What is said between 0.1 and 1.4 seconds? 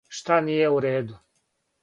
Шта није у реду?